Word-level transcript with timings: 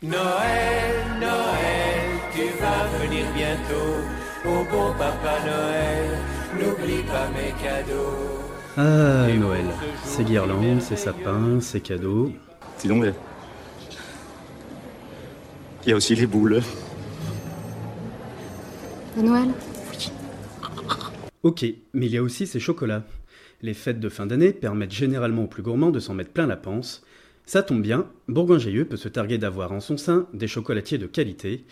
Noël, 0.00 0.94
Noël, 1.20 2.20
tu 2.32 2.42
vas 2.60 2.86
venir 3.00 3.26
bientôt. 3.34 3.96
Au 4.44 4.62
bon 4.70 4.92
Papa 4.96 5.40
Noël, 5.44 6.18
n'oublie 6.54 7.02
pas 7.02 7.28
mes 7.30 7.50
cadeaux. 7.60 8.38
Ah, 8.76 9.26
Noël. 9.26 9.64
Ses 10.04 10.22
guirlandes, 10.22 10.80
ses 10.80 10.94
sapins, 10.94 11.60
ses 11.60 11.80
cadeaux. 11.80 12.30
Dis 12.80 12.86
donc, 12.86 13.02
mais... 13.02 13.12
il 15.84 15.88
y 15.88 15.92
a 15.92 15.96
aussi 15.96 16.14
les 16.14 16.28
boules. 16.28 16.62
De 19.16 19.22
Noël? 19.22 19.48
Ok, 21.42 21.66
mais 21.92 22.06
il 22.06 22.12
y 22.12 22.18
a 22.18 22.22
aussi 22.22 22.46
ces 22.46 22.60
chocolats. 22.60 23.02
Les 23.62 23.74
fêtes 23.74 23.98
de 23.98 24.08
fin 24.08 24.26
d'année 24.26 24.52
permettent 24.52 24.92
généralement 24.92 25.42
aux 25.42 25.48
plus 25.48 25.64
gourmands 25.64 25.90
de 25.90 25.98
s'en 25.98 26.14
mettre 26.14 26.30
plein 26.30 26.46
la 26.46 26.56
panse. 26.56 27.02
Ça 27.48 27.62
tombe 27.62 27.80
bien, 27.80 28.10
Bourgoin-Jailleux 28.28 28.84
peut 28.84 28.98
se 28.98 29.08
targuer 29.08 29.38
d'avoir 29.38 29.72
en 29.72 29.80
son 29.80 29.96
sein 29.96 30.28
des 30.34 30.48
chocolatiers 30.48 30.98
de 30.98 31.06
qualité. 31.06 31.64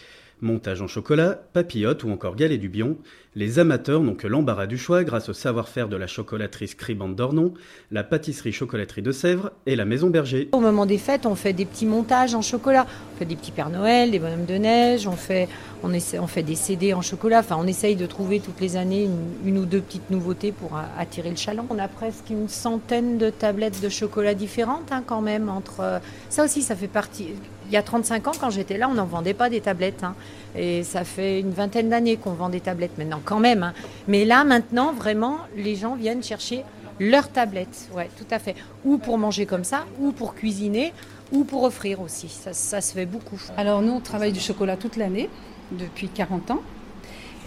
Montage 0.42 0.82
en 0.82 0.86
chocolat, 0.86 1.40
papillote 1.54 2.04
ou 2.04 2.10
encore 2.10 2.36
galets 2.36 2.60
du 2.60 2.68
Bion, 2.68 2.98
les 3.34 3.58
amateurs 3.58 4.02
n'ont 4.02 4.14
que 4.14 4.26
l'embarras 4.26 4.66
du 4.66 4.76
choix 4.76 5.02
grâce 5.02 5.30
au 5.30 5.32
savoir-faire 5.32 5.88
de 5.88 5.96
la 5.96 6.06
chocolaterie 6.06 6.68
Scribante 6.68 7.16
d'Ornon, 7.16 7.54
la 7.90 8.04
pâtisserie 8.04 8.52
chocolaterie 8.52 9.00
de 9.00 9.12
Sèvres 9.12 9.52
et 9.64 9.76
la 9.76 9.86
Maison 9.86 10.10
Berger. 10.10 10.50
Au 10.52 10.60
moment 10.60 10.84
des 10.84 10.98
fêtes, 10.98 11.24
on 11.24 11.36
fait 11.36 11.54
des 11.54 11.64
petits 11.64 11.86
montages 11.86 12.34
en 12.34 12.42
chocolat. 12.42 12.86
On 13.14 13.18
fait 13.18 13.24
des 13.24 13.34
petits 13.34 13.50
Pères 13.50 13.70
Noël, 13.70 14.10
des 14.10 14.18
bonhommes 14.18 14.44
de 14.44 14.54
neige, 14.56 15.06
on 15.08 15.12
fait, 15.16 15.48
on, 15.82 15.92
essaie, 15.94 16.18
on 16.18 16.26
fait 16.26 16.42
des 16.42 16.54
CD 16.54 16.92
en 16.92 17.00
chocolat. 17.00 17.40
Enfin, 17.40 17.56
on 17.58 17.66
essaye 17.66 17.96
de 17.96 18.04
trouver 18.04 18.40
toutes 18.40 18.60
les 18.60 18.76
années 18.76 19.04
une, 19.04 19.48
une 19.48 19.56
ou 19.58 19.64
deux 19.64 19.80
petites 19.80 20.10
nouveautés 20.10 20.52
pour 20.52 20.76
a- 20.76 20.90
attirer 20.98 21.30
le 21.30 21.36
chaland. 21.36 21.66
On 21.70 21.78
a 21.78 21.88
presque 21.88 22.28
une 22.28 22.48
centaine 22.48 23.16
de 23.16 23.30
tablettes 23.30 23.80
de 23.82 23.88
chocolat 23.88 24.34
différentes 24.34 24.92
hein, 24.92 25.02
quand 25.06 25.22
même. 25.22 25.48
Entre, 25.48 25.80
euh, 25.80 25.98
ça 26.28 26.44
aussi, 26.44 26.60
ça 26.60 26.76
fait 26.76 26.88
partie. 26.88 27.28
Il 27.68 27.72
y 27.72 27.76
a 27.76 27.82
35 27.82 28.28
ans, 28.28 28.32
quand 28.38 28.50
j'étais 28.50 28.78
là, 28.78 28.88
on 28.88 28.94
n'en 28.94 29.06
vendait 29.06 29.34
pas 29.34 29.50
des 29.50 29.60
tablettes. 29.60 30.04
hein. 30.04 30.14
Et 30.56 30.82
ça 30.84 31.04
fait 31.04 31.40
une 31.40 31.50
vingtaine 31.50 31.88
d'années 31.88 32.16
qu'on 32.16 32.32
vend 32.32 32.48
des 32.48 32.60
tablettes 32.60 32.96
maintenant, 32.98 33.20
quand 33.24 33.40
même. 33.40 33.62
hein. 33.62 33.72
Mais 34.08 34.24
là, 34.24 34.44
maintenant, 34.44 34.92
vraiment, 34.92 35.38
les 35.56 35.76
gens 35.76 35.94
viennent 35.96 36.22
chercher 36.22 36.64
leur 37.00 37.28
tablette. 37.28 37.88
Ouais, 37.94 38.08
tout 38.16 38.24
à 38.30 38.38
fait. 38.38 38.54
Ou 38.84 38.98
pour 38.98 39.18
manger 39.18 39.46
comme 39.46 39.64
ça, 39.64 39.84
ou 40.00 40.12
pour 40.12 40.34
cuisiner, 40.34 40.92
ou 41.32 41.44
pour 41.44 41.64
offrir 41.64 42.00
aussi. 42.00 42.28
Ça, 42.28 42.80
se 42.80 42.92
fait 42.94 43.04
beaucoup. 43.06 43.40
Alors 43.56 43.82
nous, 43.82 43.92
on 43.92 44.00
travaille 44.00 44.32
du 44.32 44.40
chocolat 44.40 44.76
toute 44.76 44.96
l'année, 44.96 45.28
depuis 45.72 46.08
40 46.08 46.52
ans. 46.52 46.60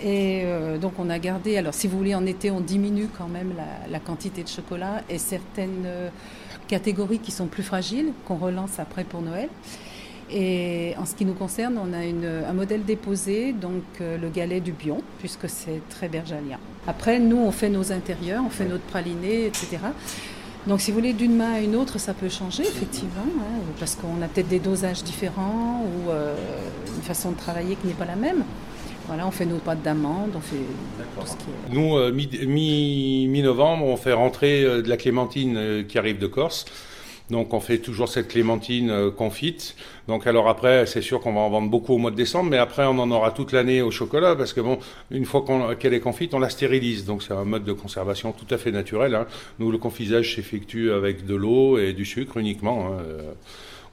Et 0.02 0.44
euh, 0.45 0.78
donc 0.78 0.94
on 0.98 1.09
a 1.09 1.20
gardé, 1.20 1.58
alors 1.58 1.73
si 1.73 1.88
vous 1.88 1.98
voulez, 1.98 2.16
en 2.16 2.26
été, 2.26 2.52
on 2.52 2.61
diminue 2.61 3.09
quand 3.17 3.28
même 3.28 3.54
la, 3.58 3.92
la 3.92 4.00
quantité 4.00 4.44
de 4.44 4.48
chocolat 4.48 5.02
et 5.09 5.17
certaines 5.17 5.83
euh, 5.86 6.09
catégories 6.70 7.20
qui 7.20 7.31
sont 7.31 7.48
plus 7.48 7.64
fragiles, 7.64 8.14
qu'on 8.26 8.38
relance 8.38 8.80
après 8.80 9.04
pour 9.04 9.22
Noël. 9.22 9.50
Et 10.31 10.94
en 10.99 11.05
ce 11.05 11.16
qui 11.16 11.25
nous 11.25 11.33
concerne, 11.33 11.80
on 11.83 11.91
a 11.94 12.05
une- 12.05 12.44
un 12.47 12.53
modèle 12.53 12.83
déposé, 12.85 13.52
donc 13.53 13.83
euh, 14.02 14.17
le 14.17 14.30
galet 14.30 14.59
du 14.59 14.71
Bion, 14.73 15.02
puisque 15.19 15.49
c'est 15.49 15.81
très 15.89 16.08
bergalien. 16.08 16.58
Après, 16.88 17.19
nous, 17.19 17.38
on 17.38 17.52
fait 17.52 17.69
nos 17.69 17.91
intérieurs, 17.91 18.44
on 18.45 18.49
fait 18.49 18.66
notre 18.66 18.83
praliné, 18.83 19.45
etc. 19.47 19.77
Donc, 20.67 20.81
si 20.81 20.91
vous 20.91 20.97
voulez, 20.97 21.13
d'une 21.13 21.36
main 21.36 21.53
à 21.53 21.59
une 21.61 21.75
autre, 21.75 21.99
ça 21.99 22.13
peut 22.13 22.30
changer, 22.30 22.63
effectivement, 22.63 23.23
hein, 23.39 23.61
parce 23.80 23.95
qu'on 23.95 24.21
a 24.21 24.27
peut-être 24.27 24.49
des 24.49 24.59
dosages 24.59 25.03
différents 25.03 25.83
ou 25.86 26.09
euh, 26.11 26.36
une 26.95 27.02
façon 27.03 27.31
de 27.31 27.38
travailler 27.38 27.75
qui 27.75 27.88
n'est 27.88 27.93
pas 27.93 28.05
la 28.05 28.16
même. 28.17 28.43
Voilà, 29.08 29.25
on 29.25 29.31
fait 29.31 29.45
nos 29.45 29.55
pâtes 29.58 29.81
d'amande, 29.81 30.31
on 30.36 30.39
fait 30.41 30.58
tout 30.58 31.25
ce 31.25 31.31
qui 31.38 31.45
est... 31.49 31.73
Nous, 31.73 31.95
euh, 31.97 32.11
mi- 32.11 32.30
mi- 32.45 33.27
mi-novembre, 33.27 33.86
on 33.86 33.97
fait 33.97 34.14
rentrer 34.14 34.61
euh, 34.64 34.83
de 34.83 34.89
la 34.89 34.97
clémentine 34.97 35.86
qui 35.88 35.97
arrive 35.97 36.19
de 36.19 36.27
Corse. 36.27 36.66
Donc 37.30 37.53
on 37.53 37.59
fait 37.59 37.77
toujours 37.77 38.09
cette 38.09 38.27
clémentine 38.30 38.89
euh, 38.89 39.11
confite. 39.11 39.75
Donc 40.08 40.25
alors 40.25 40.49
après, 40.49 40.85
c'est 40.88 41.02
sûr 41.02 41.19
qu'on 41.22 41.33
va 41.33 41.41
en 41.41 41.49
vendre 41.49 41.69
beaucoup 41.69 41.94
au 41.94 41.97
mois 41.97 42.11
de 42.11 42.16
décembre, 42.16 42.49
mais 42.49 42.58
après 42.58 42.86
on 42.86 42.97
en 42.97 43.11
aura 43.11 43.31
toute 43.31 43.52
l'année 43.52 43.81
au 43.81 43.91
chocolat 43.91 44.36
parce 44.36 44.53
que 44.53 44.61
bon, 44.61 44.80
une 45.11 45.25
fois 45.25 45.45
qu'elle 45.80 45.94
est 45.94 45.99
confite, 45.99 46.33
on 46.33 46.39
la 46.39 46.49
stérilise. 46.49 47.05
Donc 47.05 47.21
c'est 47.21 47.33
un 47.33 47.45
mode 47.45 47.63
de 47.63 47.73
conservation 47.73 48.31
tout 48.31 48.52
à 48.54 48.58
fait 48.58 48.71
naturel. 48.71 49.14
hein. 49.14 49.27
Nous, 49.59 49.71
le 49.71 49.77
confisage 49.77 50.36
s'effectue 50.36 50.92
avec 50.92 51.26
de 51.26 51.36
l'eau 51.36 51.77
et 51.77 51.93
du 51.93 52.05
sucre 52.05 52.37
uniquement. 52.37 52.93
hein. 52.93 53.04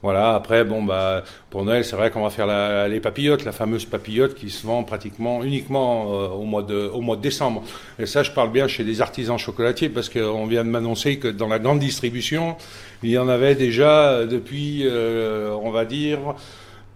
Voilà, 0.03 0.35
après, 0.35 0.63
bon, 0.63 0.83
bah, 0.83 1.23
pour 1.49 1.65
Noël, 1.65 1.83
c'est 1.83 1.95
vrai 1.95 2.11
qu'on 2.11 2.21
va 2.23 2.29
faire 2.29 2.45
la- 2.45 2.87
les 2.87 2.99
papillotes, 2.99 3.43
la 3.45 3.51
fameuse 3.51 3.85
papillote 3.85 4.35
qui 4.35 4.49
se 4.51 4.65
vend 4.65 4.83
pratiquement 4.83 5.43
uniquement 5.43 6.11
euh, 6.13 6.27
au, 6.29 6.43
mois 6.43 6.61
de, 6.61 6.89
au 6.93 7.01
mois 7.01 7.15
de 7.15 7.21
décembre. 7.21 7.63
Et 7.97 8.05
ça, 8.05 8.21
je 8.21 8.31
parle 8.31 8.51
bien 8.51 8.67
chez 8.67 8.83
des 8.83 9.01
artisans 9.01 9.37
chocolatiers 9.39 9.89
parce 9.89 10.09
qu'on 10.09 10.45
vient 10.45 10.63
de 10.63 10.69
m'annoncer 10.69 11.17
que 11.17 11.27
dans 11.27 11.47
la 11.47 11.57
grande 11.59 11.79
distribution, 11.79 12.55
il 13.01 13.09
y 13.09 13.17
en 13.17 13.27
avait 13.27 13.55
déjà 13.55 14.09
euh, 14.11 14.25
depuis, 14.27 14.83
euh, 14.85 15.51
on 15.63 15.71
va 15.71 15.83
dire, 15.85 16.19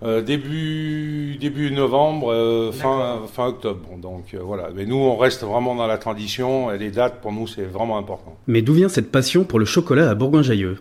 euh, 0.03 0.21
début, 0.21 1.37
début 1.39 1.71
novembre, 1.71 2.31
euh, 2.31 2.71
fin, 2.71 3.19
fin 3.31 3.47
octobre. 3.47 3.79
Bon, 3.89 3.97
donc 3.97 4.33
euh, 4.33 4.39
voilà. 4.43 4.69
Mais 4.75 4.85
nous, 4.85 4.95
on 4.97 5.15
reste 5.17 5.43
vraiment 5.43 5.75
dans 5.75 5.87
la 5.87 5.97
tradition 5.97 6.71
et 6.71 6.77
les 6.77 6.91
dates, 6.91 7.21
pour 7.21 7.31
nous, 7.31 7.47
c'est 7.47 7.63
vraiment 7.63 7.97
important. 7.97 8.35
Mais 8.47 8.61
d'où 8.61 8.73
vient 8.73 8.89
cette 8.89 9.11
passion 9.11 9.43
pour 9.43 9.59
le 9.59 9.65
chocolat 9.65 10.09
à 10.09 10.15
Bourgoin-Jailleux? 10.15 10.77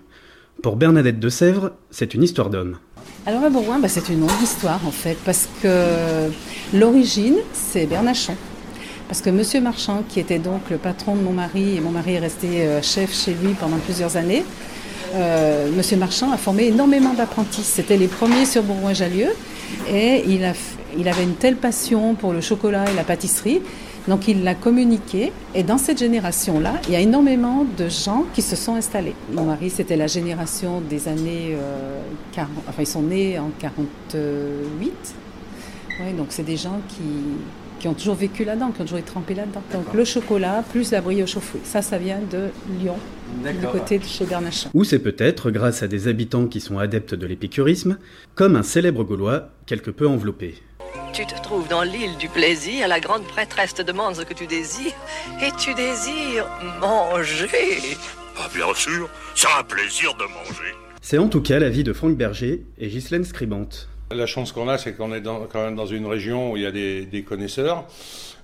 Pour 0.63 0.77
Bernadette 0.77 1.19
de 1.19 1.29
Sèvres, 1.31 1.73
c'est 1.91 2.13
une 2.13 2.23
histoire 2.23 2.51
d'homme. 2.51 2.77
Alors 3.25 3.45
à 3.45 3.49
Bourgoin, 3.49 3.79
bah, 3.79 3.89
c'est 3.89 4.11
une 4.11 4.21
longue 4.21 4.43
histoire 4.43 4.81
en 4.87 4.91
fait, 4.91 5.17
parce 5.25 5.49
que 5.63 6.29
l'origine, 6.75 7.37
c'est 7.55 7.87
Bernachon. 7.87 8.35
Parce 9.09 9.23
que 9.23 9.31
Monsieur 9.31 9.63
Marchand, 9.63 10.05
qui 10.07 10.21
était 10.21 10.39
donc 10.39 10.69
le 10.71 10.77
patron 10.77 11.17
de 11.17 11.23
mon 11.23 11.33
mari, 11.33 11.77
et 11.77 11.81
mon 11.81 11.91
mari 11.91 12.15
est 12.15 12.19
resté 12.19 12.63
euh, 12.63 12.83
chef 12.83 13.15
chez 13.15 13.33
lui 13.33 13.55
pendant 13.55 13.79
plusieurs 13.79 14.19
années, 14.19 14.45
euh, 15.15 15.71
Monsieur 15.75 15.97
Marchand 15.97 16.31
a 16.31 16.37
formé 16.37 16.67
énormément 16.67 17.15
d'apprentis. 17.15 17.63
C'était 17.63 17.97
les 17.97 18.09
premiers 18.09 18.45
sur 18.45 18.63
Bourgoin-Jallieu, 18.63 19.29
et 19.91 20.25
il, 20.27 20.45
a, 20.45 20.53
il 20.99 21.09
avait 21.09 21.25
une 21.25 21.37
telle 21.37 21.57
passion 21.57 22.15
pour 22.15 22.35
le 22.35 22.43
chocolat 22.43 22.85
et 22.91 22.95
la 22.95 23.05
pâtisserie, 23.05 23.63
donc 24.09 24.29
il 24.29 24.45
l'a 24.45 24.55
communiqué. 24.55 25.33
Et 25.55 25.63
dans 25.63 25.79
cette 25.79 25.99
génération-là, 25.99 26.75
il 26.87 26.93
y 26.93 26.97
a 26.97 27.01
énormément 27.01 27.67
de 27.77 27.89
gens 27.89 28.25
qui 28.35 28.43
se 28.43 28.57
sont 28.57 28.75
installés. 28.75 29.15
Mon 29.33 29.45
mari, 29.45 29.71
c'était 29.71 29.97
la 29.97 30.07
génération 30.07 30.81
des 30.81 31.09
années 31.09 31.55
euh, 31.55 32.01
40, 32.33 32.51
enfin 32.69 32.83
ils 32.83 32.87
sont 32.87 33.03
nés 33.03 33.39
en 33.39 33.51
48. 33.59 34.93
Ouais, 36.01 36.13
donc 36.17 36.29
c'est 36.31 36.45
des 36.45 36.57
gens 36.57 36.81
qui, 36.89 37.03
qui 37.81 37.89
ont 37.89 37.95
toujours 37.95 38.15
vécu 38.15 38.45
là-dedans, 38.45 38.71
qui 38.71 38.81
ont 38.81 38.85
toujours 38.85 38.99
été 38.99 39.09
trempés 39.09 39.35
là-dedans. 39.35 39.63
Donc 39.73 39.93
le 39.93 40.05
chocolat 40.05 40.65
plus 40.71 40.93
la 40.93 41.01
brioche 41.01 41.37
aux 41.37 41.41
fruits, 41.41 41.61
ça, 41.65 41.83
ça 41.83 41.99
vient 41.99 42.21
de 42.31 42.49
Lyon, 42.81 42.97
du 43.43 43.67
côté 43.67 43.99
de 43.99 44.05
chez 44.05 44.25
Bernachon. 44.25 44.71
Ou 44.73 44.85
c'est 44.85 44.99
peut-être 44.99 45.51
grâce 45.51 45.83
à 45.83 45.89
des 45.89 46.09
habitants 46.09 46.47
qui 46.47 46.61
sont 46.61 46.79
adeptes 46.79 47.15
de 47.15 47.27
l'épicurisme, 47.27 47.99
comme 48.35 48.57
un 48.57 48.63
célèbre 48.63 49.05
Gaulois 49.05 49.49
quelque 49.67 49.91
peu 49.91 50.07
enveloppé. 50.07 50.55
Tu 51.13 51.27
te 51.27 51.35
trouves 51.43 51.67
dans 51.69 51.83
l'île 51.83 52.17
du 52.19 52.29
plaisir, 52.29 52.87
la 52.87 53.01
grande 53.01 53.25
prêtresse 53.25 53.75
te 53.75 53.83
demande 53.83 54.15
ce 54.15 54.23
que 54.23 54.33
tu 54.33 54.47
désires, 54.47 54.95
et 55.43 55.51
tu 55.59 55.75
désires 55.75 56.47
manger. 56.81 57.97
Ah, 58.39 58.49
bien 58.55 58.73
sûr, 58.75 59.09
c'est 59.35 59.49
un 59.59 59.65
plaisir 59.65 60.15
de 60.15 60.25
manger. 60.25 60.75
C'est 61.03 61.19
en 61.19 61.29
tout 61.29 61.43
cas 61.43 61.59
l'avis 61.59 61.83
de 61.83 61.93
Franck 61.93 62.17
Berger 62.17 62.65
et 62.79 62.89
Ghislaine 62.89 63.25
Scribante. 63.25 63.89
La 64.13 64.27
chance 64.27 64.51
qu'on 64.51 64.67
a, 64.69 64.77
c'est 64.77 64.95
qu'on 64.95 65.15
est 65.15 65.21
dans- 65.21 65.47
quand 65.47 65.63
même 65.63 65.77
dans 65.77 65.87
une 65.87 66.05
région 66.05 66.51
où 66.51 66.57
il 66.57 66.65
y 66.65 66.67
a 66.67 66.73
des, 66.73 67.07
des 67.07 67.23
connaisseurs. 67.23 67.85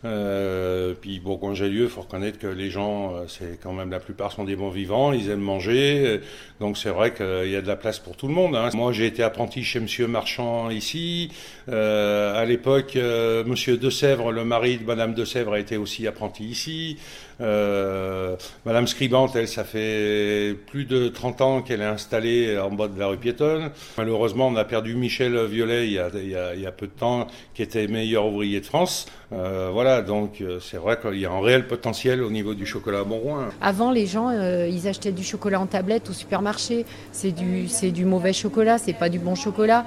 Euh, 0.05 0.95
puis 1.01 1.19
Bourgoin-Jallieu, 1.19 1.85
il 1.85 1.89
faut 1.89 2.03
reconnaître 2.03 2.39
que 2.39 2.47
les 2.47 2.71
gens, 2.71 3.17
euh, 3.17 3.25
c'est 3.27 3.59
quand 3.61 3.73
même 3.73 3.91
la 3.91 3.99
plupart 3.99 4.31
sont 4.31 4.45
des 4.45 4.55
bons 4.55 4.69
vivants, 4.71 5.13
ils 5.13 5.29
aiment 5.31 5.41
manger, 5.41 6.03
euh, 6.07 6.19
donc 6.61 6.77
c'est 6.79 6.91
vrai 6.91 7.13
qu'il 7.15 7.51
y 7.51 7.57
a 7.57 7.63
de 7.63 7.67
la 7.67 7.75
place 7.77 7.99
pour 7.99 8.15
tout 8.17 8.29
le 8.29 8.35
monde. 8.35 8.55
hein. 8.55 8.69
Moi, 8.75 8.93
j'ai 8.93 9.07
été 9.07 9.25
apprenti 9.25 9.65
chez 9.65 9.81
Monsieur 9.81 10.07
Marchand 10.07 10.71
ici. 10.71 11.33
Euh, 11.69 12.41
à 12.41 12.45
l'époque, 12.45 12.95
euh, 12.95 13.43
Monsieur 13.45 13.77
De 13.79 13.91
Sèvres, 13.91 14.31
le 14.31 14.45
mari 14.45 14.77
de 14.77 14.85
Madame 14.85 15.15
De 15.15 15.25
Sèvres, 15.25 15.55
a 15.55 15.59
été 15.59 15.77
aussi 15.79 16.07
apprenti 16.07 16.45
ici. 16.45 16.99
Madame 17.39 18.87
Scribante, 18.87 19.37
elle, 19.37 19.47
ça 19.49 19.63
fait 19.65 20.55
plus 20.69 20.87
de 20.87 21.09
30 21.09 21.41
ans 21.43 21.61
qu'elle 21.61 21.83
est 21.83 21.85
installée 21.85 22.59
en 22.59 22.71
bas 22.71 22.89
de 22.89 22.99
la 22.99 23.09
rue 23.09 23.19
piétonne. 23.19 23.71
Malheureusement, 23.99 24.49
on 24.49 24.57
a 24.57 24.65
perdu 24.65 24.95
Michel 24.95 25.37
Il 25.65 25.93
y 25.93 26.67
a, 26.67 26.73
peu 26.73 26.87
de 26.87 26.93
temps, 26.93 27.27
qui 27.55 27.63
était 27.63 27.87
meilleur 27.87 28.27
ouvrier 28.27 28.61
de 28.61 28.67
France. 28.67 29.07
Euh, 29.33 29.71
voilà, 29.73 30.03
donc 30.03 30.41
euh, 30.41 30.61
c'est 30.61 30.77
vrai 30.77 30.99
qu'il 31.01 31.19
y 31.19 31.27
a 31.27 31.33
un 31.33 31.41
réel 31.41 31.67
potentiel 31.67 32.23
au 32.23 32.31
niveau 32.31 32.55
du 32.55 32.65
chocolat 32.65 33.01
à 33.01 33.05
Bourgoin. 33.05 33.49
Avant, 33.61 33.91
les 33.91 34.07
gens, 34.07 34.29
euh, 34.31 34.69
ils 34.71 34.87
achetaient 34.87 35.13
du 35.13 35.25
chocolat 35.25 35.61
en 35.61 35.67
tablette 35.67 36.09
au 36.11 36.13
supermarché. 36.13 36.85
C'est 37.13 37.33
du, 37.33 38.05
mauvais 38.05 38.33
chocolat, 38.33 38.79
c'est 38.79 38.93
pas 38.93 39.09
du 39.09 39.19
bon 39.19 39.35
chocolat. 39.35 39.85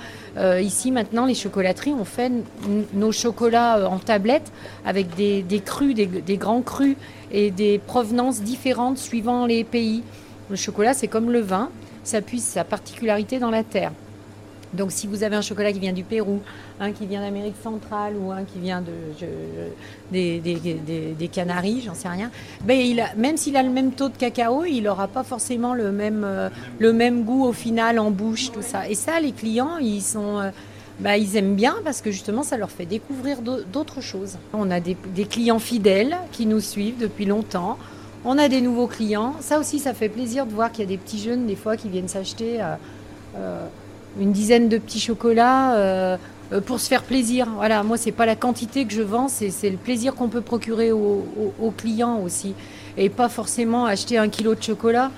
Ici, 0.60 0.92
maintenant, 0.92 1.26
les 1.26 1.36
chocolateries 1.36 1.94
ont 1.94 2.06
fait 2.06 2.32
nos 2.94 3.12
chocolats 3.12 3.90
en 3.90 4.00
tablette 4.00 4.52
avec 4.86 5.16
des, 5.16 5.42
des 5.42 5.60
crus, 5.60 5.94
des, 5.94 6.06
des 6.06 6.38
grands 6.38 6.62
crus 6.62 6.96
et 7.32 7.52
des 7.52 7.80
provenances 7.80 8.42
différentes 8.42 8.98
suivant 8.98 9.46
les 9.46 9.64
pays. 9.64 10.04
Le 10.50 10.56
chocolat, 10.56 10.94
c'est 10.94 11.08
comme 11.08 11.32
le 11.32 11.40
vin, 11.40 11.70
ça 12.04 12.22
puise 12.22 12.44
sa 12.44 12.64
particularité 12.64 13.40
dans 13.40 13.52
la 13.52 13.64
terre. 13.64 13.92
Donc 14.74 14.92
si 14.92 15.08
vous 15.08 15.24
avez 15.24 15.36
un 15.36 15.42
chocolat 15.42 15.72
qui 15.72 15.80
vient 15.80 15.94
du 15.94 16.04
Pérou, 16.04 16.42
un 16.80 16.92
qui 16.92 17.06
vient 17.06 17.22
d'Amérique 17.22 17.56
centrale 17.62 18.14
ou 18.16 18.32
un 18.32 18.44
qui 18.44 18.60
vient 18.60 18.82
de, 18.82 18.94
des, 20.12 21.28
Canaries, 21.32 21.82
j'en 21.86 21.96
sais 21.96 22.08
rien, 22.08 22.30
ben 22.64 22.80
il 22.80 23.04
même 23.18 23.38
s'il 23.38 23.58
a 23.58 23.64
le 23.64 23.70
même 23.70 23.92
taux 23.92 24.10
de 24.10 24.18
cacao, 24.18 24.66
il 24.66 24.82
n'aura 24.84 25.08
pas 25.08 25.24
forcément 25.24 25.74
le 25.74 25.92
même, 25.92 26.24
euh, 26.24 26.50
le 26.78 26.94
même 26.94 27.24
goût 27.24 27.46
au 27.46 27.54
final 27.54 28.00
en 28.00 28.12
bouche, 28.12 28.52
tout 28.52 28.62
ça. 28.62 28.88
Et 28.88 28.96
ça, 28.96 29.20
les 29.20 29.32
clients, 29.32 29.78
ils 29.78 30.02
sont... 30.02 30.40
Euh, 30.40 30.52
ben, 31.00 31.14
ils 31.14 31.38
aiment 31.38 31.56
bien 31.56 31.76
parce 31.86 32.02
que 32.02 32.12
justement 32.12 32.44
ça 32.44 32.58
leur 32.58 32.72
fait 32.72 32.86
découvrir 32.86 33.38
d'autres 33.42 34.02
choses. 34.02 34.38
On 34.52 34.70
a 34.70 34.82
des, 34.82 34.96
clients 35.30 35.60
fidèles 35.60 36.18
qui 36.34 36.46
nous 36.46 36.60
suivent 36.60 36.98
depuis 37.00 37.24
longtemps. 37.24 37.78
On 38.26 38.38
a 38.38 38.50
des 38.50 38.60
nouveaux 38.60 38.88
clients. 38.88 39.36
Ça 39.40 39.60
aussi, 39.60 39.80
ça 39.80 39.94
fait 39.94 40.10
plaisir 40.10 40.46
de 40.46 40.52
voir 40.52 40.74
qu'il 40.74 40.82
y 40.82 40.88
a 40.88 40.90
des 40.90 40.98
petits 40.98 41.20
jeunes 41.20 41.46
des 41.46 41.56
fois 41.56 41.78
qui 41.78 41.88
viennent 41.88 42.10
s'acheter 42.10 42.58
euh, 43.38 43.68
une 44.20 44.32
dizaine 44.32 44.70
de 44.70 44.78
petits 44.78 45.00
chocolats 45.00 45.76
euh, 45.76 46.18
euh, 46.52 46.62
pour 46.62 46.80
se 46.80 46.88
faire 46.88 47.04
plaisir. 47.04 47.48
Voilà, 47.56 47.84
moi, 47.84 47.98
c'est 47.98 48.12
pas 48.12 48.26
la 48.26 48.36
quantité 48.36 48.86
que 48.86 48.94
je 48.94 49.02
vends, 49.02 49.28
c'est 49.28 49.70
le 49.70 49.78
plaisir 49.78 50.16
qu'on 50.16 50.30
peut 50.30 50.42
procurer 50.42 50.92
aux, 50.92 51.74
clients 51.78 52.20
aussi. 52.24 52.54
Et 52.98 53.10
pas 53.10 53.30
forcément 53.30 53.86
acheter 53.86 54.18
un 54.18 54.30
kilo 54.30 54.56
de 54.56 54.64
chocolat. 54.64 55.12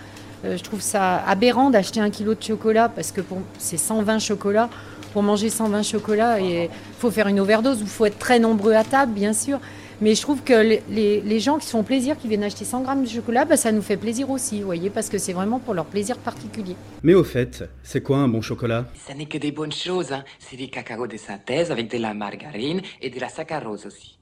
Euh, 0.43 0.57
je 0.57 0.63
trouve 0.63 0.81
ça 0.81 1.23
aberrant 1.25 1.69
d'acheter 1.69 1.99
un 1.99 2.09
kilo 2.09 2.35
de 2.35 2.43
chocolat 2.43 2.89
parce 2.89 3.11
que 3.11 3.21
c'est 3.57 3.77
120 3.77 4.19
chocolats. 4.19 4.69
Pour 5.13 5.23
manger 5.23 5.49
120 5.49 5.83
chocolats, 5.83 6.39
il 6.39 6.69
faut 6.97 7.11
faire 7.11 7.27
une 7.27 7.39
overdose 7.41 7.79
ou 7.81 7.83
il 7.83 7.89
faut 7.89 8.05
être 8.05 8.17
très 8.17 8.39
nombreux 8.39 8.73
à 8.73 8.85
table, 8.85 9.11
bien 9.11 9.33
sûr. 9.33 9.59
Mais 10.01 10.15
je 10.15 10.21
trouve 10.21 10.43
que 10.43 10.79
les, 10.89 11.39
gens 11.39 11.59
qui 11.59 11.67
se 11.67 11.71
font 11.71 11.83
plaisir, 11.83 12.17
qui 12.17 12.27
viennent 12.27 12.43
acheter 12.43 12.65
100 12.65 12.81
grammes 12.81 13.03
de 13.03 13.09
chocolat, 13.09 13.45
bah, 13.45 13.55
ça 13.55 13.71
nous 13.71 13.83
fait 13.83 13.97
plaisir 13.97 14.31
aussi, 14.31 14.59
vous 14.59 14.65
voyez, 14.65 14.89
parce 14.89 15.09
que 15.09 15.19
c'est 15.19 15.31
vraiment 15.31 15.59
pour 15.59 15.75
leur 15.75 15.85
plaisir 15.85 16.17
particulier. 16.17 16.75
Mais 17.03 17.13
au 17.13 17.23
fait, 17.23 17.63
c'est 17.83 18.01
quoi 18.01 18.17
un 18.17 18.27
bon 18.27 18.41
chocolat? 18.41 18.87
Ça 18.95 19.13
n'est 19.13 19.27
que 19.27 19.37
des 19.37 19.51
bonnes 19.51 19.71
choses. 19.71 20.11
Hein. 20.11 20.23
C'est 20.39 20.57
du 20.57 20.69
cacao 20.69 21.05
de 21.05 21.17
synthèse 21.17 21.69
avec 21.69 21.91
de 21.91 21.99
la 21.99 22.15
margarine 22.15 22.81
et 22.99 23.11
de 23.11 23.19
la 23.19 23.29
saccharose 23.29 23.85
aussi. 23.85 24.17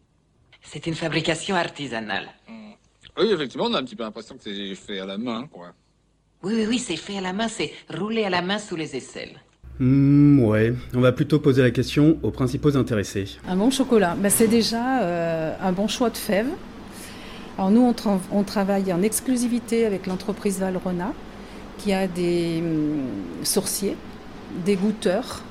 C'est 0.61 0.85
une 0.85 0.95
fabrication 0.95 1.55
artisanale. 1.55 2.27
Mmh. 2.49 2.53
Oui, 3.17 3.31
effectivement, 3.31 3.67
on 3.67 3.73
a 3.73 3.79
un 3.79 3.83
petit 3.83 3.95
peu 3.95 4.03
l'impression 4.03 4.35
que 4.35 4.43
c'est 4.43 4.75
fait 4.75 4.99
à 4.99 5.05
la 5.05 5.17
main, 5.17 5.47
quoi. 5.47 5.73
Oui, 6.43 6.53
oui, 6.55 6.65
oui, 6.67 6.79
c'est 6.79 6.97
fait 6.97 7.17
à 7.17 7.21
la 7.21 7.31
main, 7.31 7.47
c'est 7.47 7.71
roulé 7.89 8.25
à 8.25 8.29
la 8.29 8.41
main 8.41 8.59
sous 8.59 8.75
les 8.75 8.97
aisselles. 8.97 9.39
Mmh, 9.79 10.43
ouais, 10.43 10.73
on 10.93 10.99
va 10.99 11.13
plutôt 11.13 11.39
poser 11.39 11.61
la 11.61 11.71
question 11.71 12.17
aux 12.21 12.31
principaux 12.31 12.75
intéressés. 12.75 13.37
Un 13.47 13.55
bon 13.55 13.71
chocolat, 13.71 14.15
bah, 14.19 14.29
c'est 14.29 14.49
déjà 14.49 15.03
euh, 15.03 15.53
un 15.61 15.71
bon 15.71 15.87
choix 15.87 16.09
de 16.09 16.17
fèves. 16.17 16.51
Alors 17.57 17.71
nous, 17.71 17.93
on, 18.31 18.43
travaille 18.43 18.91
en 18.91 19.01
exclusivité 19.01 19.85
avec 19.85 20.05
l'entreprise 20.05 20.59
Valrona, 20.59 21.13
qui 21.77 21.93
a 21.93 22.07
des 22.07 22.61
hum, 22.61 22.99
sourciers, 23.43 23.95
des 24.65 24.75
goûteurs, 24.75 25.43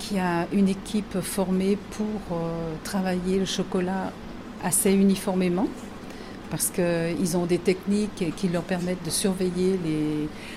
qui 0.00 0.18
a 0.18 0.46
une 0.52 0.68
équipe 0.68 1.20
formée 1.20 1.78
pour 1.92 2.36
euh, 2.36 2.74
travailler 2.82 3.38
le 3.38 3.46
chocolat 3.46 4.12
assez 4.64 4.92
uniformément 4.92 5.68
parce 6.50 6.70
qu'ils 6.70 7.36
ont 7.36 7.46
des 7.46 7.58
techniques 7.58 8.34
qui 8.36 8.48
leur 8.48 8.62
permettent 8.62 9.04
de 9.04 9.10
surveiller 9.10 9.78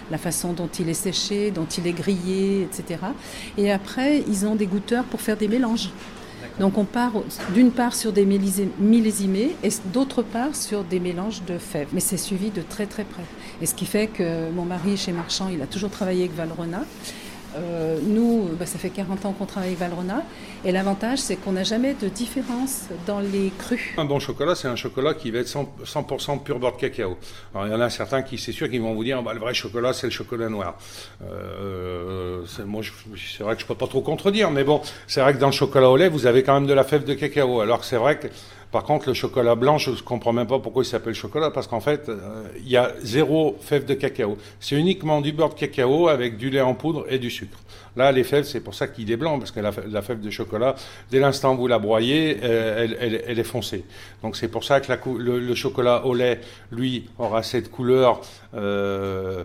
la 0.10 0.18
façon 0.18 0.54
dont 0.54 0.70
il 0.80 0.90
est 0.90 0.94
séché, 0.94 1.52
dont 1.52 1.66
il 1.66 1.88
est 1.88 1.94
grillé, 1.94 2.64
etc. 2.64 3.00
Et 3.58 3.72
après, 3.72 4.24
ils 4.28 4.46
ont 4.46 4.56
des 4.56 4.68
goûteurs 4.68 5.04
pour 5.06 5.22
faire 5.22 5.38
des 5.38 5.48
mélanges. 5.48 5.90
Donc 6.60 6.78
on 6.78 6.86
part 6.86 7.14
d'une 7.54 7.72
part 7.72 7.96
sur 7.96 8.12
des 8.12 8.26
millésimés 8.26 9.56
et 9.64 9.70
d'autre 9.94 10.22
part 10.22 10.56
sur 10.56 10.84
des 10.84 11.00
mélanges 11.00 11.44
de 11.46 11.58
fèves. 11.58 11.88
Mais 11.94 12.00
c'est 12.00 12.18
suivi 12.18 12.50
de 12.50 12.62
très 12.62 12.86
très 12.86 13.04
près. 13.04 13.24
Et 13.62 13.66
ce 13.66 13.74
qui 13.74 13.86
fait 13.86 14.08
que 14.08 14.50
mon 14.52 14.66
mari 14.66 14.98
chez 14.98 15.12
Marchand, 15.12 15.50
il 15.50 15.62
a 15.62 15.68
toujours 15.68 15.90
travaillé 15.90 16.22
avec 16.22 16.36
Valrona. 16.36 16.84
Euh, 17.56 18.00
nous, 18.04 18.50
bah, 18.60 18.66
ça 18.66 18.80
fait 18.80 18.90
40 18.90 19.26
ans 19.26 19.34
qu'on 19.34 19.46
travaille 19.46 19.70
avec 19.70 19.80
Valrona. 19.80 20.24
Et 20.64 20.72
l'avantage, 20.72 21.20
c'est 21.20 21.36
qu'on 21.36 21.54
n'a 21.54 21.64
jamais 21.64 21.94
de 21.94 22.08
différence 22.08 22.86
dans 23.06 23.20
les 23.20 23.52
crus. 23.58 23.94
Un 23.98 24.06
bon 24.06 24.20
chocolat, 24.20 24.56
c'est 24.56 24.68
un 24.68 24.76
chocolat 24.76 25.14
qui 25.14 25.32
va 25.32 25.40
être 25.40 25.48
100%, 25.48 26.44
pur 26.44 26.60
beurre 26.60 26.74
de 26.74 26.78
cacao. 26.78 27.18
Alors, 27.54 27.68
il 27.68 27.74
y 27.74 27.76
en 27.76 27.82
a 27.82 27.90
certains 27.90 28.22
qui, 28.22 28.38
c'est 28.38 28.52
sûr, 28.52 28.70
qui 28.70 28.78
vont 28.78 28.94
vous 28.94 29.04
dire, 29.04 29.22
bah, 29.24 29.34
le 29.34 29.40
vrai 29.40 29.54
chocolat, 29.54 29.94
c'est 29.94 30.08
le 30.08 30.12
chocolat 30.12 30.50
noir. 30.50 30.78
Euh, 31.24 32.44
moi, 32.66 32.82
c'est 33.16 33.44
vrai 33.44 33.56
que 33.56 33.62
je 33.62 33.66
peux 33.66 33.76
pas 33.76 33.88
trop 33.88 34.02
contredire, 34.02 34.52
mais 34.52 34.64
bon, 34.64 34.82
c'est 35.08 35.22
vrai 35.22 35.34
que 35.34 35.40
dans 35.40 35.48
le 35.48 35.54
chocolat 35.54 35.90
au 35.90 35.98
lait, 35.98 36.10
vous 36.10 36.26
avez 36.26 36.44
quand 36.44 36.54
même 36.54 36.68
de 36.68 36.74
la 36.74 36.84
fève 36.84 37.04
de 37.04 37.14
cacao. 37.14 37.62
Alors 37.62 37.80
que 37.80 37.86
c'est 37.86 37.98
vrai 37.98 38.18
que 38.18 38.28
par 38.72 38.84
contre, 38.84 39.10
le 39.10 39.14
chocolat 39.14 39.56
blanc, 39.56 39.78
je 39.78 39.92
ne 39.92 39.96
comprends 39.98 40.32
même 40.32 40.48
pas 40.48 40.60
pourquoi 40.60 40.84
il 40.84 40.86
s'appelle 40.86 41.14
chocolat, 41.14 41.52
parce 41.52 41.68
qu'en 41.68 41.82
fait, 41.82 42.08
euh, 42.08 42.44
il 42.58 42.70
y 42.70 42.78
a 42.78 42.94
zéro 43.02 43.58
fève 43.60 43.86
de 43.86 43.94
cacao. 43.94 44.38
C'est 44.62 44.78
uniquement 44.78 45.20
du 45.20 45.34
beurre 45.34 45.50
de 45.50 45.56
cacao 45.56 46.08
avec 46.08 46.38
du 46.38 46.50
lait 46.50 46.62
en 46.62 46.74
poudre 46.74 47.06
et 47.10 47.20
du 47.20 47.30
sucre. 47.30 47.58
Là, 47.98 48.14
les 48.14 48.24
fèves, 48.24 48.46
c'est 48.46 48.62
pour 48.62 48.74
ça 48.74 48.88
qu'il 48.88 49.12
est 49.12 49.18
blanc, 49.18 49.38
parce 49.40 49.52
que 49.52 49.60
la, 49.60 50.02
fève 50.02 50.22
de 50.22 50.30
chocolat, 50.30 50.76
dès 51.10 51.20
l'instant 51.20 51.54
où 51.54 51.58
vous 51.58 51.68
la 51.68 51.80
broyez, 51.80 52.38
euh, 52.42 52.88
elle, 53.28 53.40
est 53.40 53.44
foncée. 53.44 53.84
Donc 54.24 54.38
c'est 54.38 54.48
pour 54.48 54.64
ça 54.64 54.80
que 54.80 54.94
le, 55.18 55.56
chocolat 55.56 56.06
au 56.06 56.14
lait, 56.14 56.40
lui, 56.72 57.10
aura 57.20 57.44
cette 57.44 57.70
couleur, 57.70 58.22
euh, 58.56 59.44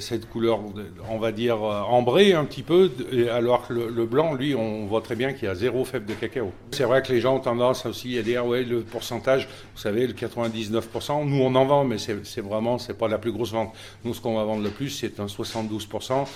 cette 0.00 0.28
couleur, 0.28 0.60
on 1.08 1.18
va 1.18 1.30
dire, 1.30 1.62
ambrée 1.62 2.32
un 2.32 2.44
petit 2.44 2.62
peu, 2.62 2.90
alors 3.32 3.68
que 3.68 3.72
le, 3.72 4.06
blanc, 4.06 4.34
lui, 4.34 4.54
on 4.54 4.86
voit 4.86 5.00
très 5.00 5.14
bien 5.14 5.32
qu'il 5.32 5.44
y 5.44 5.48
a 5.48 5.54
zéro 5.54 5.84
fève 5.84 6.04
de 6.04 6.14
cacao. 6.14 6.52
C'est 6.72 6.84
vrai 6.84 7.02
que 7.02 7.12
les 7.12 7.20
gens 7.20 7.36
ont 7.36 7.40
tendance 7.40 7.86
aussi 7.86 8.18
à 8.18 8.22
dire, 8.22 8.44
ouais, 8.46 8.64
le 8.64 8.80
pourcentage, 8.82 9.48
vous 9.74 9.80
savez, 9.80 10.06
le 10.06 10.12
99%, 10.12 11.24
nous 11.24 11.42
on 11.42 11.54
en 11.54 11.64
vend, 11.64 11.84
mais 11.84 11.98
c'est 11.98 12.40
vraiment, 12.40 12.78
c'est 12.78 12.98
pas 12.98 13.08
la 13.08 13.18
plus 13.18 13.32
grosse 13.32 13.52
vente. 13.52 13.72
Nous, 14.04 14.14
ce 14.14 14.20
qu'on 14.20 14.36
va 14.36 14.44
vendre 14.44 14.62
le 14.62 14.70
plus, 14.70 14.90
c'est 14.90 15.20
un 15.20 15.26
72% 15.26 16.26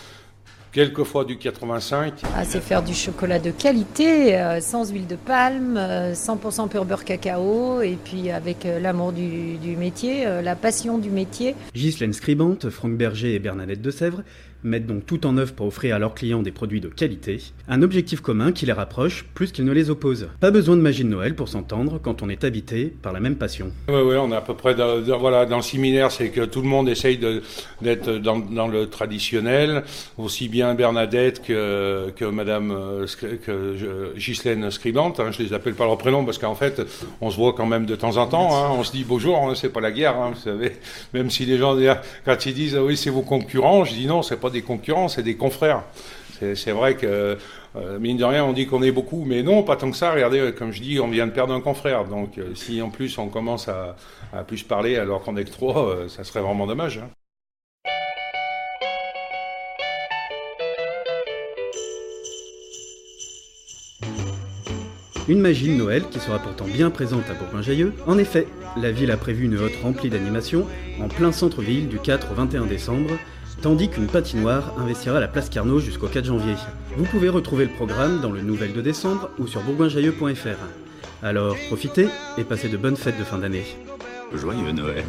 quelquefois 0.75 1.25
du 1.25 1.39
85. 1.39 2.23
Ah, 2.37 2.45
c'est 2.45 2.61
faire 2.61 2.83
du 2.83 2.93
chocolat 2.93 3.39
de 3.39 3.53
qualité, 3.53 4.37
euh, 4.37 4.61
sans 4.61 4.91
huile 4.91 5.07
de 5.07 5.15
palme, 5.15 5.79
100% 5.79 6.65
euh, 6.65 6.67
pur 6.67 6.85
beurre 6.85 7.05
cacao, 7.05 7.81
et 7.81 7.97
puis 8.05 8.31
avec 8.31 8.67
euh, 8.67 8.81
l'amour 8.81 9.13
du, 9.13 9.57
du, 9.57 9.77
métier, 9.77 10.27
la 10.43 10.57
passion 10.57 10.99
du 10.99 11.11
métier. 11.11 11.55
Ghislaine 11.75 12.13
Scribante, 12.13 12.69
Franck 12.71 12.97
Berger 12.97 13.35
et 13.35 13.39
Bernadette 13.39 13.81
de 13.81 13.91
Sèvres 13.91 14.23
mettent 14.65 14.87
donc 14.87 15.07
tout 15.07 15.27
en 15.27 15.37
œuvre 15.37 15.53
pour 15.53 15.67
offrir 15.67 15.97
à 15.97 15.99
leurs 15.99 16.15
clients 16.15 16.43
des 16.43 16.51
produits 16.51 16.81
de 16.81 16.89
qualité, 16.89 17.41
un 17.69 17.83
objectif 17.83 18.21
commun 18.21 18.51
qui 18.53 18.67
les 18.67 18.73
rapproche 18.73 19.27
plus 19.35 19.53
qu'il 19.53 19.65
ne 19.65 19.73
les 19.73 19.91
oppose. 19.91 20.29
Pas 20.41 20.51
besoin 20.51 20.77
de 20.77 20.81
magie 20.81 21.05
de 21.05 21.09
Noël 21.09 21.35
pour 21.35 21.49
s'entendre 21.49 22.01
quand 22.03 22.23
on 22.23 22.29
est 22.29 22.45
habité 22.45 22.87
par 23.03 23.13
la 23.13 23.21
même 23.21 23.37
passion. 23.37 23.71
Oui, 23.89 24.01
oui, 24.05 24.17
on 24.17 24.33
est 24.33 24.37
à 24.37 24.41
peu 24.41 24.55
près 24.55 24.75
dans, 24.75 25.01
voilà, 25.19 25.47
dans 25.47 25.57
le 25.57 25.63
similaire, 25.63 26.11
c'est 26.11 26.31
que 26.31 26.45
tout 26.45 26.63
le 26.63 26.69
monde 26.69 26.89
essaye 26.89 27.19
d'être 27.83 28.11
dans, 28.11 28.39
dans, 28.39 28.69
le 28.69 28.89
traditionnel, 28.89 29.85
aussi 30.17 30.49
bien 30.49 30.75
Bernadette 30.75 31.43
que, 31.43 32.11
que 32.17 32.25
Madame 32.25 32.71
euh, 32.71 33.07
que 33.45 34.17
Ghislaine 34.17 34.71
Scribante, 34.71 35.21
hein, 35.21 35.31
je 35.31 35.43
les 35.43 35.53
appelle 35.53 35.75
par 35.75 35.87
leur 35.87 35.99
prénom 35.99 36.25
parce 36.25 36.39
qu'en 36.39 36.55
fait, 36.55 36.81
on 37.21 37.31
se 37.31 37.37
voit 37.37 37.53
quand 37.53 37.67
même 37.67 37.85
de 37.85 37.97
temps 37.97 38.17
en 38.17 38.27
temps, 38.27 38.55
hein, 38.57 38.71
on 38.73 38.83
se 38.83 38.93
dit 38.93 39.05
bonjour, 39.07 39.37
hein, 39.39 39.55
c'est 39.55 39.69
pas 39.69 39.81
la 39.81 39.93
guerre, 39.93 40.15
vous 40.33 40.41
savez, 40.41 40.73
même 41.13 41.31
si 41.31 41.45
les 41.45 41.59
gens, 41.59 41.77
quand 42.25 42.47
ils 42.47 42.55
disent 42.55 42.77
ah 42.77 42.83
oui, 42.83 42.97
c'est 42.97 43.11
vos 43.11 43.23
concurrents, 43.23 43.85
je 43.85 43.93
dis 43.93 44.07
non, 44.07 44.23
c'est 44.23 44.41
pas 44.41 44.51
des 44.55 44.63
concurrents, 44.63 45.09
c'est 45.09 45.23
des 45.23 45.37
confrères. 45.37 45.83
C'est 46.55 46.73
vrai 46.73 46.97
que, 46.97 47.39
euh, 47.77 47.99
mine 47.99 48.17
de 48.17 48.25
rien, 48.25 48.45
on 48.45 48.53
dit 48.53 48.67
qu'on 48.67 48.83
est 48.83 48.93
beaucoup, 48.93 49.25
mais 49.27 49.43
non, 49.43 49.63
pas 49.63 49.77
tant 49.77 49.91
que 49.91 49.97
ça. 49.97 50.13
Regardez, 50.13 50.53
comme 50.57 50.73
je 50.73 50.83
dis, 50.83 50.99
on 51.01 51.09
vient 51.09 51.27
de 51.27 51.33
perdre 51.33 51.55
un 51.55 51.61
confrère. 51.61 52.05
Donc, 52.05 52.39
euh, 52.39 52.55
si 52.55 52.83
en 52.83 52.91
plus 52.91 53.19
on 53.19 53.29
commence 53.29 53.69
à, 53.69 53.97
plus 54.47 54.63
parler 54.63 54.97
alors 54.97 55.23
qu'on 55.23 55.37
est 55.37 55.45
que 55.45 55.51
trois, 55.51 55.89
euh, 55.89 56.09
ça 56.09 56.25
serait 56.25 56.41
vraiment 56.41 56.67
dommage. 56.67 56.99
Hein. 56.99 57.09
Une 65.27 65.41
magie 65.41 65.69
de 65.69 65.75
Noël 65.75 66.03
qui 66.11 66.19
sera 66.19 66.39
pourtant 66.39 66.67
bien 66.67 66.91
présente 66.91 67.25
à 67.31 67.33
Bourgoin-Jailleux. 67.33 67.95
En 68.07 68.19
effet, 68.19 68.47
la 68.77 68.91
ville 68.91 69.11
a 69.11 69.17
prévu 69.17 69.47
une 69.47 69.57
hotte 69.57 69.77
remplie 69.83 70.11
d'animations 70.11 70.67
en 71.01 71.09
plein 71.09 71.33
centre-ville 71.33 71.89
du 71.89 71.99
4 71.99 72.33
au 72.33 72.35
21 72.35 72.67
décembre 72.67 73.11
tandis 73.65 73.89
qu'une 73.89 74.09
patinoire 74.09 74.75
investira 74.79 75.21
la 75.21 75.27
place 75.27 75.49
Carnot 75.49 75.79
jusqu'au 75.79 76.07
4 76.07 76.27
janvier. 76.27 76.55
Vous 76.99 77.07
pouvez 77.07 77.31
retrouver 77.31 77.65
le 77.65 77.71
programme 77.71 78.21
dans 78.21 78.31
le 78.31 78.43
Nouvel 78.43 78.75
de 78.75 78.83
décembre 78.83 79.31
ou 79.39 79.47
sur 79.47 79.63
bourgoinjailleux.fr. 79.63 81.23
Alors 81.23 81.57
profitez 81.69 82.09
et 82.37 82.45
passez 82.45 82.69
de 82.69 82.77
bonnes 82.77 82.99
fêtes 82.99 83.19
de 83.19 83.25
fin 83.25 83.39
d'année. 83.39 83.65
Joyeux 84.35 84.73
Noël 84.73 85.07